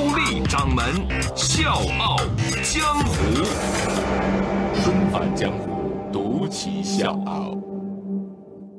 [0.00, 0.82] 高丽掌门
[1.36, 2.16] 笑傲
[2.62, 3.44] 江湖，
[4.82, 7.54] 重返江湖，独骑笑傲。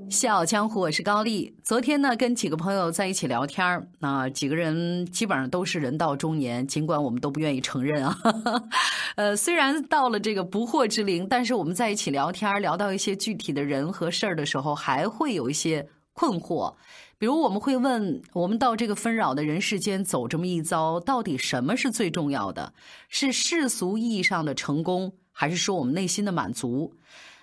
[0.09, 1.55] 笑傲江湖，我是高丽。
[1.63, 8.17] 昨天呢，跟几个朋友在一起聊天儿，那几个人基本上都是人到中年，尽管我们都不愿意承认啊。
[9.13, 16.73] 呃，虽然到了这个不惑之龄，但是我们在一起聊天，聊到一些具体的人和事儿的时候，还会有一些困惑。
[17.21, 22.73] 比如，我们会问：我们到这个纷扰的人世间走这么一遭，到底什么是最重要的？
[23.09, 26.95] 是世俗意义上的成功，还是说我们内心的满足？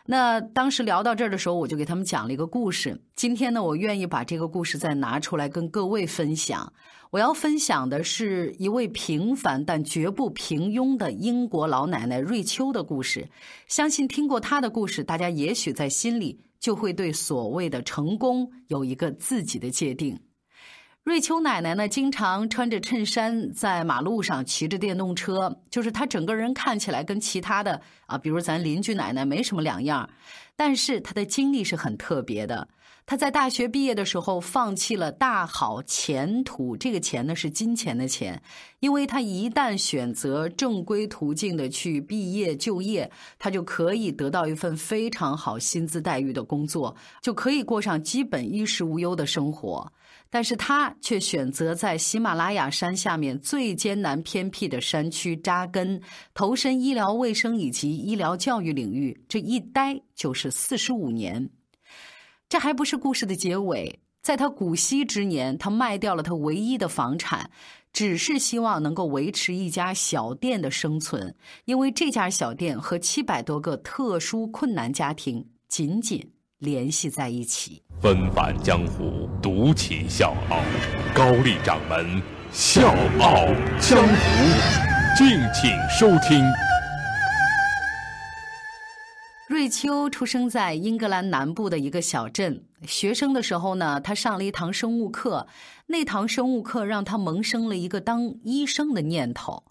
[0.07, 3.01] 那当时聊到这儿的时候，我就给他们讲了一个故事。
[3.15, 6.73] 今天呢，我愿意把这个故事再拿出来跟各位分享。
[7.11, 13.29] 我要分享的是一位平凡但绝不平庸的英国老奶奶瑞秋的故事。
[13.69, 20.19] 相信听过她的故事，大家也许在心里就会对所谓的成功有一个自己的界定。
[21.05, 30.09] 瑞秋奶奶呢，经常穿着衬衫在马路上骑着电动车，就是她整个人看起来跟其他的啊，比如咱邻居奶奶没什么两样。
[30.55, 32.69] 但是她的经历是很特别的。
[33.07, 38.43] 她在大学毕业的时候，放弃了大好前途，这个钱呢是金钱的钱，
[38.81, 49.91] 因为她一旦选择正规途径的去毕业就业，她就可以得到一份非常好薪资待遇的工作，就可以过上基本衣食无忧的生活。
[50.31, 56.01] 但是他却选择在喜马拉雅山下面最艰难偏僻的山区扎根，
[56.35, 61.51] 投身医疗卫生以及医疗教育领域，这一待就是四十五年。
[62.49, 67.51] 这还不是故事的结尾，在他古稀之年，他卖掉了他唯一的房产，
[67.93, 71.35] 只是希望能够维持一家小店的生存，
[71.65, 77.83] 因为这家小店和七百多个特殊困难家庭紧紧联系在一起。
[78.01, 80.61] 纷返江湖，独起笑傲。
[81.15, 82.21] 高丽掌门
[82.53, 83.47] 笑傲
[83.81, 84.15] 江湖，
[85.17, 86.45] 敬请收听。
[89.49, 92.65] 瑞秋出生在英格兰南部的一个小镇。
[92.87, 95.49] 学生的时候呢，他上了一堂生物课，
[95.87, 99.65] 那堂生物课让他萌生了一个当医生的念头。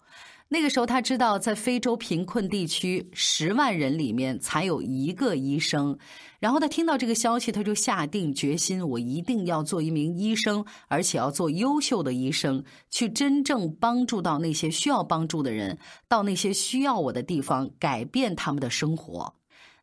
[0.50, 5.98] 那个时候，他知道在非洲贫困地区，十万人里面才有一个医生。
[6.40, 15.76] 然后他听到这个消息，他就下定决心：我一定要做一名医生，而且要做优秀的医生，去真正帮助到那些需要帮助的人，
[16.08, 19.34] 到那些需要我的地方，改变他们的生活。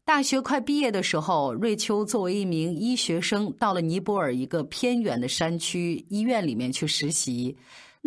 [0.03, 7.56] 大学快毕业的时候，瑞秋作为一名医学生，到了尼泊尔一个偏远的山区医院里面去实习。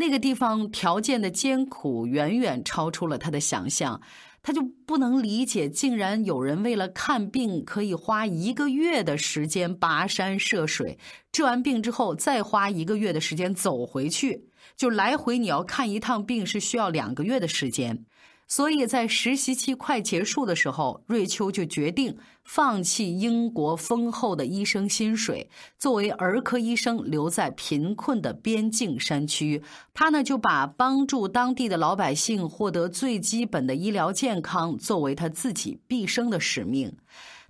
[0.00, 4.00] 那个地方条件的艰苦远远超出了他的想象，
[4.40, 11.00] 他就不能理解，竟然有人为了看病可以花一个月的时间跋山涉水，
[11.32, 14.44] 治完病之后再花一个月的时间走回去，
[14.76, 18.04] 就来回你要看一趟病是需要两个月的时间。
[18.48, 29.62] 所以在实习期快结束的时候，瑞秋就决定放弃英国丰厚的医生薪水，作为儿科医生留在贫困的边境山区。
[29.92, 36.96] 他呢就把帮助当地的老百姓获得最基本的医疗健康作为他自己毕生的使命。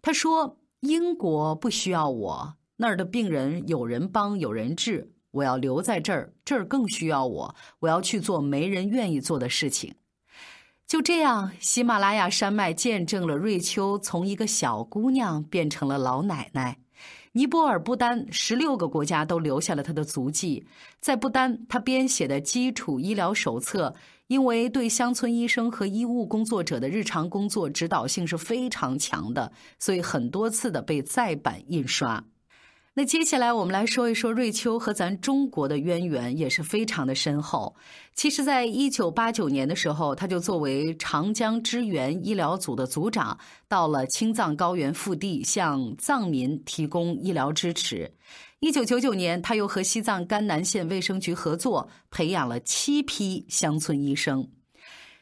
[0.02, 9.94] 他说：“英国不需要我，那儿的病人有人帮有人治，我要留在这儿，这儿更需要我，我要去做没人愿意做的事情。”
[10.88, 16.78] 就这样，喜马拉雅山脉见证了瑞秋从一个小姑娘变成了老奶奶。
[17.32, 20.66] 尼泊尔、不丹十六个国家都留下了她的足迹。
[20.98, 23.94] 在不丹，她编写的基础医疗手册，
[24.28, 32.24] 因为对乡村医生和医务工作者的日常工作指导性是非常强的，所以很多次的被再版印刷。
[32.98, 37.76] 那接下来我们来说一说瑞秋和咱中国的渊源也是非常的深厚。
[38.12, 48.10] 其实，在一九八九年的时候，他就作为长江支援医疗组的组长，到了青藏高原腹地，向藏民提供医疗支持。
[48.58, 54.44] 一九九九年，他又和西藏甘南县卫生局合作，培养了七批乡村医生。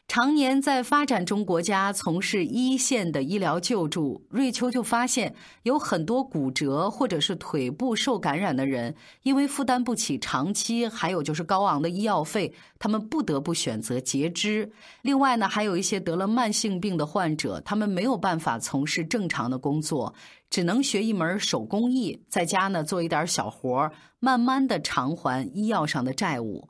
[0.07, 14.71] 常年在发展中国家从事一线的医疗救助，瑞秋就发现有很多骨折或者是腿部受感染的人，因为负担不起长期，还有就是高昂的医药费，他们不得不选择截肢。
[15.01, 20.15] 另外呢，还有一些得了慢性病的患者，他们没有办法从事正常的工作，
[20.49, 26.69] 只能学一门手工艺，在家呢做一点小活，慢慢的偿还医药上的债务。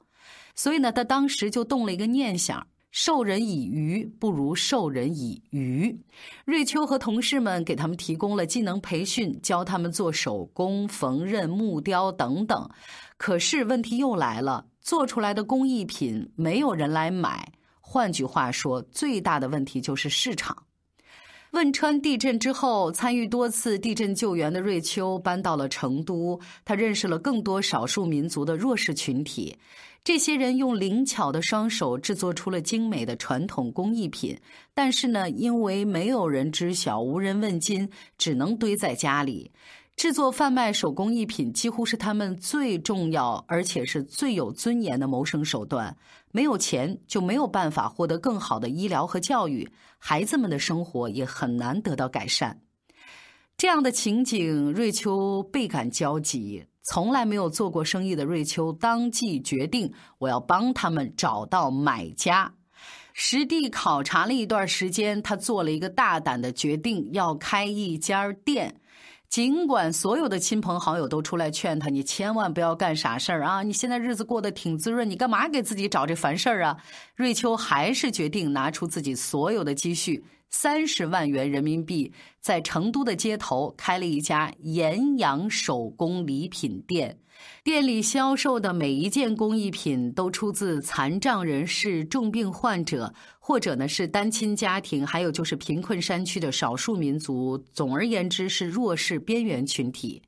[0.56, 2.66] 所以呢，他当时就动了一个念想。
[2.92, 6.00] 授人以鱼不如授人以渔。
[6.46, 12.70] 瑞秋和同事们给他们提供了技能培训，教他们做手工、缝纫、木雕等等。
[13.18, 17.52] 可是问题又来了，做出来的工艺品没有人来买。
[17.82, 20.67] 换句话说，最大的问题就是市场。
[21.52, 29.58] 汶川地震之后，参与多次地震救援的瑞秋搬到了成都，他认识了更多少数民族的弱势群体。
[30.04, 34.38] 这些人用灵巧的双手制作出了精美的传统工艺品，
[34.74, 39.52] 但是呢，因为没有人知晓、无人问津，只能堆在家里。
[39.98, 45.98] 制作贩卖手工艺品几乎是他们最重要而且是最有尊严的谋生手段。
[46.32, 49.68] 没有钱，就没有办法获得更好的医疗和教育，
[49.98, 52.62] 孩子们的生活也很难得到改善。
[53.58, 56.68] 这样的情景，瑞秋倍感焦急。
[56.84, 62.54] 从来没有做过生意的瑞秋当即决定，我要帮他们找到买家。
[63.14, 68.80] 实地考察了一段时间，他做了一个大胆的决定，要开一家店。
[69.30, 73.62] 尽管所有的亲朋好友都出来劝他，你千万不要干傻事儿啊！
[73.62, 76.78] 你现在日子过得挺滋润，你干嘛给自己找这烦事儿啊？
[77.16, 80.24] 瑞秋还是决定拿出自己所有的积蓄。
[80.50, 87.20] 三十万元人民币，在成都的街头开了一家岩阳手工礼品店。
[87.64, 97.56] 店里销售的每一件工艺品都出自残障人士、重病患者，或者呢是单亲家庭，还有就是贫困山区的少数民族。
[97.72, 100.24] 总而言之，是弱势边缘群体。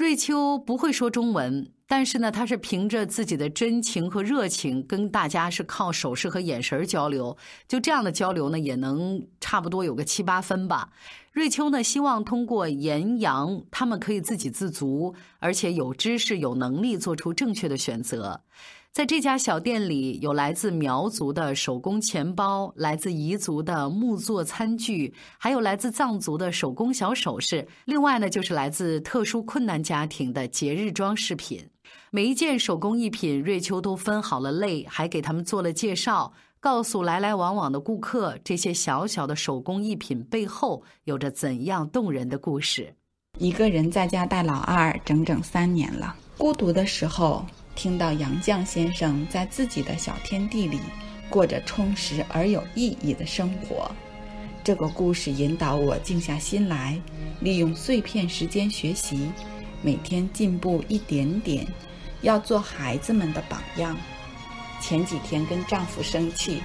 [0.00, 1.72] 瑞秋不会说中文。
[1.86, 7.36] 但是呢，他是凭着自己的真情和热情，跟大家是靠手势和眼神交流。
[7.68, 10.88] 就这样的交流呢，也能差不多有个七八分吧。
[11.32, 18.40] 瑞秋呢，希望通过言扬，他们可以自给自足，而且有知识、有能力做出正确的选择。
[18.92, 27.68] 在这家小店里，有来自苗族的手工钱包，来自彝族的木作餐具，还有来自藏族的手工小首饰。
[27.84, 31.64] 另外呢，就是来自特殊困难家庭的节日装饰品。
[32.10, 42.92] 每一件手工艺品，瑞秋都分好了类，还给他们做了介绍，告诉来来往往的顾客，这些小小的手工艺品背后有着怎样动人的故事。
[43.38, 47.46] 一个人在家带老二整整三年了，孤独的时候。
[47.80, 50.78] 听到杨绛先生在自己的小天地里
[51.30, 53.90] 过着充实而有意义的生活，
[54.62, 57.00] 这个故事引导我静下心来，
[57.40, 59.30] 利用碎片时间学习，
[59.80, 61.66] 每天进步一点点，
[62.20, 63.96] 要做孩子们的榜样。
[64.78, 66.60] 前几天跟丈夫生气，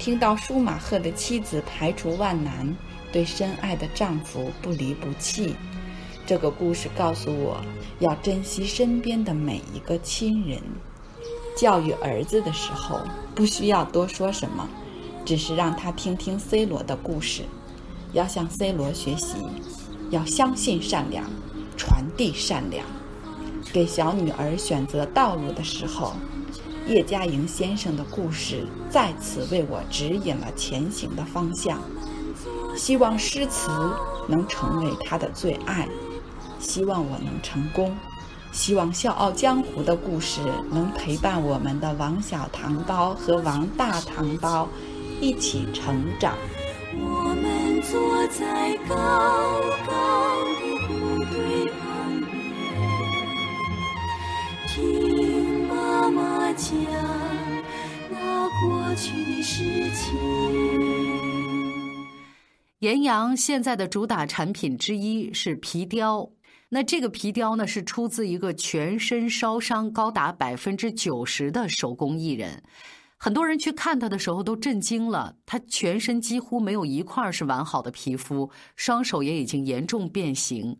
[0.00, 2.76] 听到舒马赫的妻子排除万难，
[3.12, 5.54] 对深爱的丈夫不离不弃。
[6.26, 7.58] 这个故事告诉我，
[8.00, 10.60] 要珍惜身边的每一个亲人。
[11.56, 12.98] 教育儿子的时候，
[13.32, 14.68] 不需要多说什么，
[15.24, 17.44] 只是让他听听 C 罗的故事，
[18.12, 19.36] 要向 C 罗学习，
[20.10, 21.24] 要相信善良，
[21.76, 22.84] 传递善良。
[23.72, 26.14] 给小女儿选择道路的时候，
[26.88, 31.80] 叶嘉莹先生的故事再次为我指引了前行的方向。
[32.76, 33.70] 希望诗词
[34.28, 35.88] 能成为他的最爱。
[36.58, 37.96] 希望我能成功，
[38.52, 44.68] 希望《笑傲江湖》的故事能陪伴我们的王小糖包和王大糖包
[45.20, 46.36] 一起成长。
[46.98, 48.96] 我们坐在高
[49.86, 50.88] 高的谷
[51.30, 51.80] 堆旁
[52.24, 52.32] 边，
[54.68, 56.70] 听妈妈讲
[58.10, 59.62] 那过去的事
[59.94, 60.04] 情。
[62.80, 66.30] 岩阳现在的主打产品之一是皮雕。
[66.68, 72.62] 那这个皮雕呢，是出自一个全身烧伤高达百分之九十的手工艺人。
[73.16, 80.76] 很多人去看他的时候都震惊了，他全身几乎没有一块是完好的皮肤，双手也已经严重变形。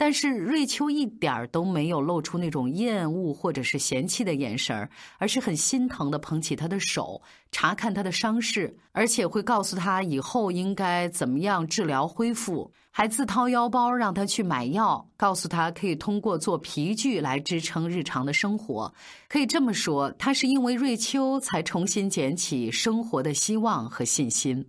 [0.00, 4.88] 但是瑞秋一点儿都没有露出那种厌恶或者是嫌弃的眼神儿，
[5.18, 18.94] 而是很心疼的捧起他的手，查看他的伤势，而且会告诉他以后应该怎么样治疗恢复，还自掏腰包让他去买药，告诉他可以通过做皮具来支撑日常的生活。
[19.28, 24.64] 可以这么说，他是因为瑞秋才重新捡起生活的希望和信心。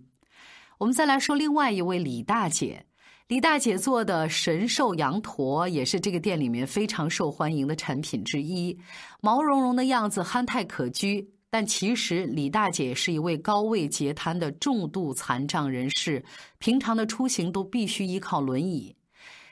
[0.78, 2.84] 我们再来说另外一位李大姐。
[3.30, 8.76] 李大姐做的神兽羊驼也是这个店里面非常受欢迎的产品之一，
[9.20, 11.24] 毛茸茸的样子憨态可掬。
[11.48, 16.24] 但其实李大姐是一位高位截瘫的重度残障人士，
[16.58, 18.96] 平常的出行都必须依靠轮椅。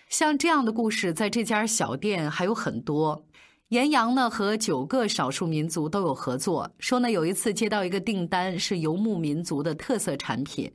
[0.08, 3.24] 像这样的故事，在这家小店还有很多。
[3.68, 10.68] 岩羊呢和九个少数民族都有合作，说呢有一次接到一个订单，是游牧民族的特色产品。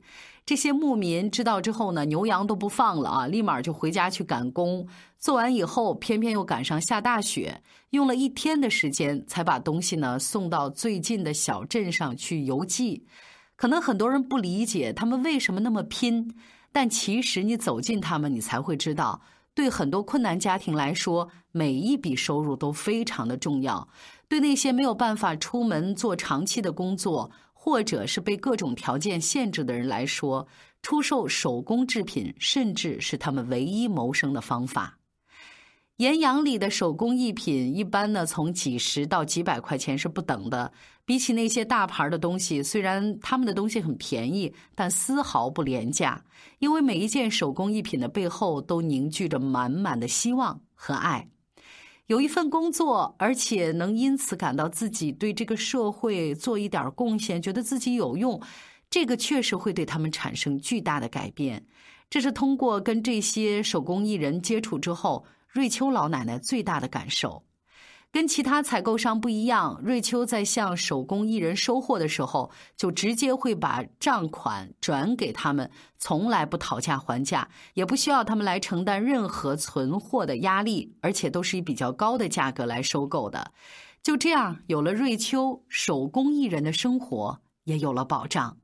[0.46, 4.86] 这些牧民知道之后呢，牛羊都不放了啊，立马就回家去赶工。
[5.18, 13.06] 做完以后，偏偏又赶上下大雪，用了一天的时间才把东西呢送到最近的小镇上去邮寄。
[13.56, 16.34] 可能很多人不理解他们为什么那么拼，
[16.70, 19.22] 但其实你走进他们，你才会知道，
[19.54, 23.88] 对很多困难家庭来说，每一笔收入都非常的重要。
[24.28, 27.30] 对那些没有办法出门做长期的工作。
[27.64, 30.46] 或者是被各种条件限制的人来说，
[30.82, 34.98] 出售手工制品甚至是他们唯一谋生的方法。
[35.96, 40.70] 岩羊里的手工艺品一般呢，从几十到几百块钱是不等的。
[41.06, 46.22] 比起那些大牌的东西，虽然他们的东西很便宜，但丝毫不廉价。
[46.58, 51.26] 因为每一件手工艺品的背后都凝聚着满满的希望和爱。
[52.06, 58.38] 有一份工作，而且能因此感到自己对这个社会做一点贡献，觉得自己有用，
[58.90, 61.64] 这个确实会对他们产生巨大的改变。
[62.10, 67.42] 这是通过跟这些手工艺人接触之后，瑞秋老奶奶最大的感受。
[68.14, 75.68] 跟其他采购商不一样，瑞秋在向手工艺人收货的时候，就直接会把账款转给他们，
[75.98, 83.50] 从来不讨价还价，也不需要他们来承担任何存货的压力，而且都是以比较高的价格来收购的。
[84.00, 88.56] 就这样，有了瑞秋，手工艺人的生活也有了保障。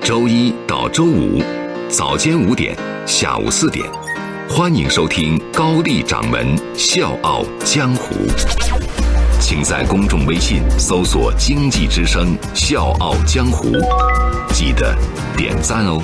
[0.00, 1.42] 周一到周五，
[1.88, 4.09] 早间五点，下午四点。
[4.52, 6.44] 欢迎收听高丽掌门
[6.76, 8.26] 笑傲江湖，
[9.40, 13.70] 请在公众微信搜索“经济之声笑傲江湖”，
[14.52, 14.92] 记得
[15.36, 16.02] 点赞哦。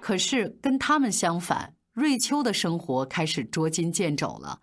[0.00, 4.58] 可是跟他们相反，瑞秋的生活开始捉襟见肘了。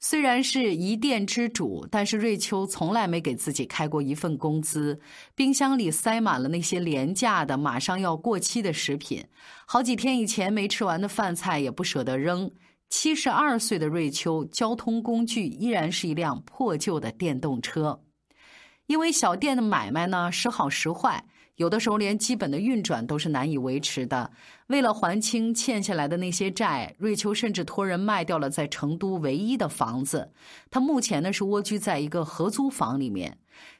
[0.00, 5.00] 虽然是一店之主，但是瑞秋从来没给自己开过一份工资。
[5.34, 9.26] 冰箱里塞满了那些廉价的、马上要过期的食品，
[9.66, 12.50] 好几天以前没吃完的饭菜也不舍得扔。
[12.88, 18.00] 七十二岁的瑞秋，交通工具依然是一辆破旧的电动车。
[18.86, 21.26] 因为小店的买卖呢，时好时坏。
[21.58, 24.30] 有的时候连基本的运转都是难以维持的。
[24.68, 30.30] 为了还清欠下来的那些债，瑞秋甚至托人卖掉了在成都唯一的房子。
[30.70, 33.38] 他目前呢是蜗居在一个合租房里面。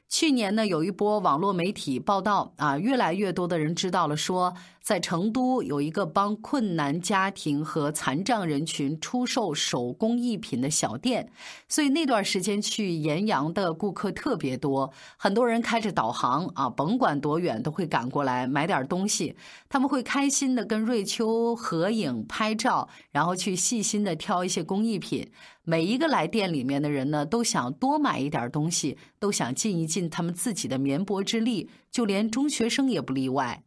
[0.09, 11.31] 去年呢，有一波网络媒体报道啊，越来越多的人知道了，说在成都有一个帮困难家庭和残障人群出售手工艺品的小店，
[11.67, 19.35] 所以那段时间去岩阳的顾客特别多，很多人开着导航啊，甭管多远都会赶过来买点东西。
[19.69, 25.31] 他们会开心的跟瑞秋合影拍照，然后去细心的挑一些工艺品。
[25.63, 33.63] 每一个来店里面的人呢，都想多买一点东西，都想尽一尽他们自己的绵薄之力，就连中学生也不例外。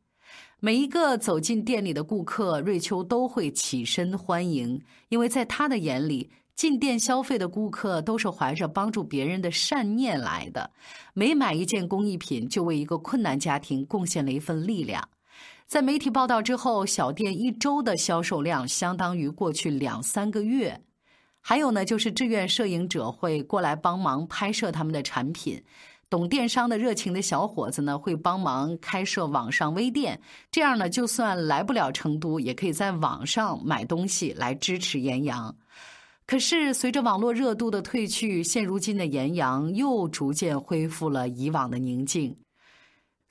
[0.59, 10.71] 每一个走进店里的顾客，瑞秋都会起身欢迎，因为在他的眼里，进店消费的顾客都是怀着帮助别人的善念来的。
[11.15, 15.09] 每买一件工艺品，就为一个困难家庭贡献了一份力量。
[15.67, 20.83] 在媒体报道之后，小店一周的销售量相当于过去两三个月。
[21.43, 25.61] 还有呢，就是志愿摄影者会过来帮忙拍摄他们的产品，
[26.09, 30.21] 懂电商的热情的小伙子呢会帮忙开设网上微店，
[30.53, 35.55] 这样呢，就算来不了成都，也可以在网上买东西来支持岩阳。
[36.25, 42.37] 可是随着网络热度的退去，现如今的岩阳又逐渐恢复了以往的宁静。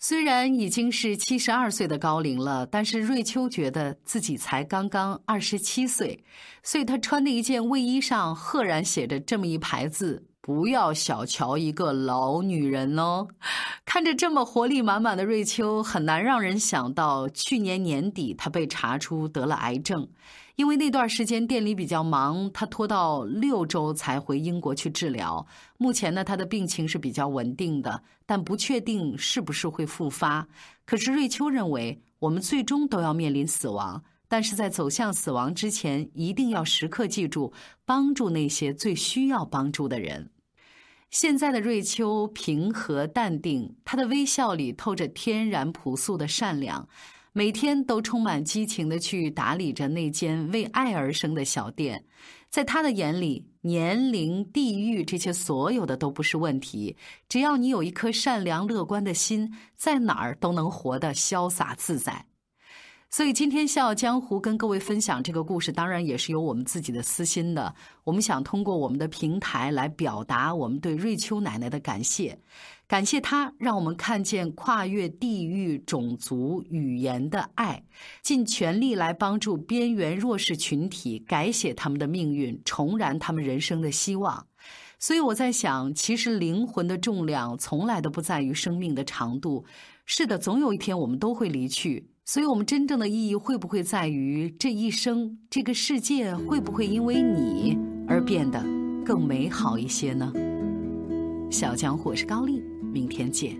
[0.03, 6.23] 虽然已经是七十二岁的高龄了，但是瑞秋觉得自己才刚刚二十七岁，
[6.63, 13.27] 所以她穿的一件卫衣上赫然写着这么一排字：“不要小瞧一个老女人哦。
[13.85, 20.09] 看着这么活力满满的瑞秋，很难让人想到去年年底她被查出得了癌症。
[20.55, 25.45] 因为那段时间店里比较忙，他拖到六周才回英国去治疗。
[25.77, 30.47] 目前呢，他的病情是比较稳定的，但不确定是不是会复发。
[30.85, 37.53] 可是瑞秋认为，我们最终都要面临死亡，但是在走向死亡之前，一定要时刻记住
[37.85, 40.29] 帮助那些最需要帮助的人。
[41.09, 46.87] 现在的瑞秋平和淡定，她的微笑里透着天然朴素的善良。
[47.33, 52.03] 每天都充满激情的去打理着那间为爱而生的小店，
[52.49, 56.97] 在他的眼里，年龄、地域这些所有的都不是问题，
[57.29, 62.25] 只要你有一颗善良乐观的心，在哪儿都能活得潇洒自在。
[63.09, 67.73] 所以今天笑傲江湖跟各位分享这个故事，当然也是有我们自己的私心的。
[68.05, 72.39] 我们想通过我们的平台来表达我们对瑞秋奶奶的感谢，
[72.91, 77.81] 感谢他让我们看见跨越地域、种族、语言的爱，
[78.21, 84.45] 尽全力来帮助边缘弱势群体改写他们的命运，重燃他们人生的希望。
[84.99, 89.63] 所以我在想，其实灵魂的重量从来都不在于生命的长度。
[90.05, 92.09] 是的，总有一天我们都会离去。
[92.25, 98.61] 所以，我们真正的意义会不会在于这一生，这个世界会不会因为你而变得
[99.05, 100.33] 更美好一些呢？
[101.49, 103.55] 小江湖是高丽，明天见。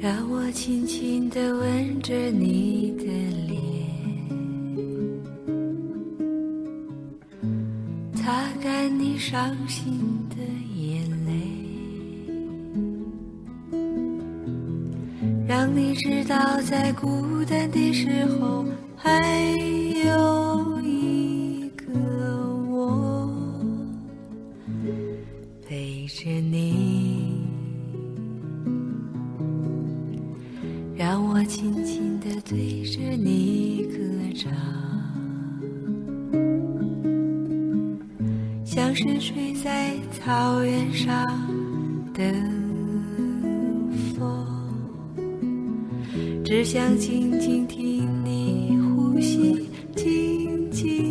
[0.00, 3.04] 让我轻轻地吻着你的
[3.48, 3.58] 脸，
[8.14, 9.98] 擦干你伤心
[10.30, 10.36] 的
[10.80, 11.32] 眼泪。
[15.48, 19.10] 让你知道，在孤单的时候，还
[20.06, 20.67] 有
[50.78, 51.07] 紧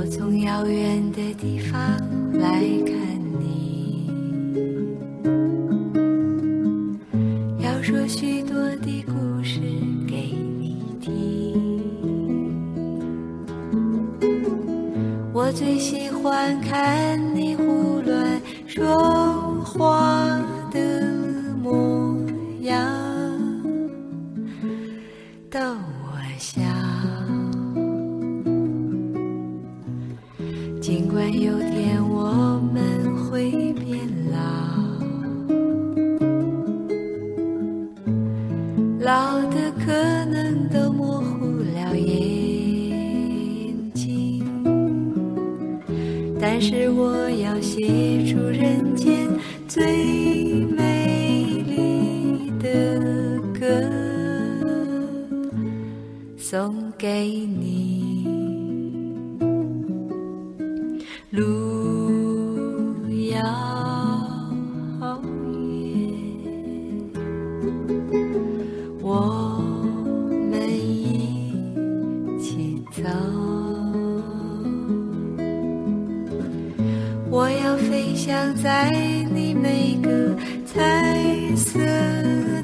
[0.00, 1.78] 我从遥远的地方
[2.32, 2.96] 来看
[3.38, 4.10] 你，
[7.62, 9.12] 要说许多的故
[9.44, 9.60] 事
[10.08, 11.82] 给你听。
[15.34, 18.96] 我最喜欢看你胡乱说
[39.02, 39.92] 老的可
[40.26, 44.44] 能都模糊了眼睛。
[46.38, 49.26] 但是我要写出人间
[49.66, 49.82] 最
[50.76, 53.66] 美丽的歌，
[56.36, 57.69] 送给你。
[77.30, 78.90] 我要飞翔在
[79.32, 80.34] 你每个
[80.66, 81.78] 彩色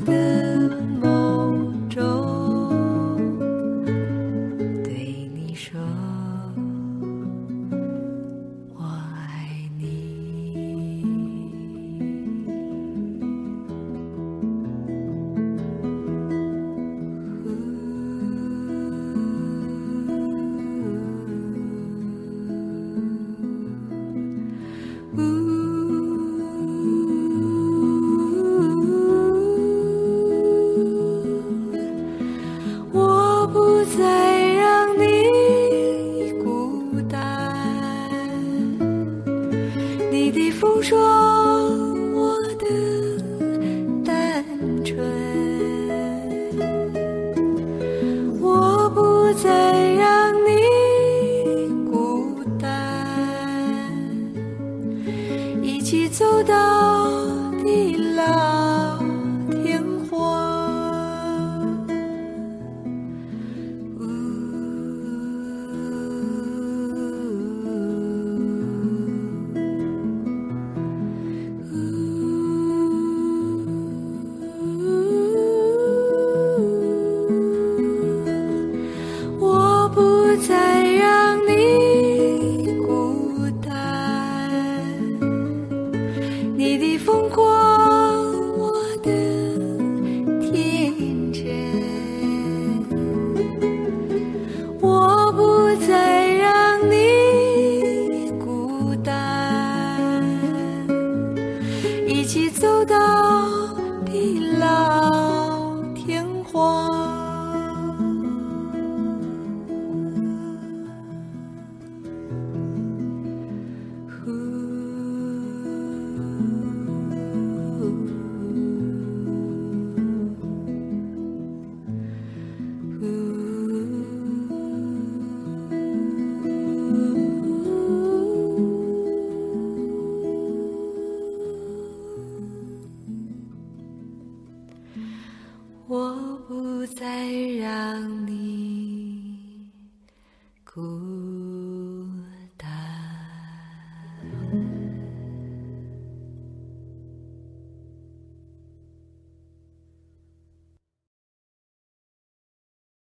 [0.04, 0.25] 的